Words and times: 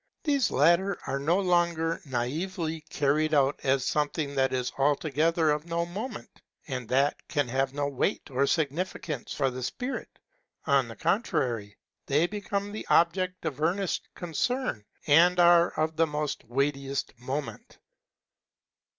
These 0.23 0.49
latter 0.49 0.97
are 1.05 1.19
no 1.19 1.39
longer 1.39 2.01
naively 2.05 2.81
carried 2.89 3.35
out 3.35 3.59
as 3.61 3.85
something 3.85 4.33
that 4.33 4.51
is 4.51 4.71
altogether 4.79 5.51
'of 5.51 5.67
no 5.67 5.85
moment, 5.85 6.41
and 6.67 6.89
that 6.89 7.21
can 7.27 7.47
have 7.49 7.75
no 7.75 7.87
weight 7.87 8.31
or 8.31 8.47
sig 8.47 8.71
nificance 8.71 9.31
for 9.35 9.51
the 9.51 9.61
spirit; 9.61 10.09
on 10.65 10.87
the 10.87 10.95
contrary, 10.95 11.77
they 12.07 12.25
become 12.25 12.71
the 12.71 12.87
object 12.89 13.45
of 13.45 13.61
earnest 13.61 14.09
concern, 14.15 14.83
and 15.05 15.39
are 15.39 15.69
of 15.75 15.95
the 15.97 16.07
very 16.07 16.27
weightiest 16.47 17.13
moment. 17.19 17.77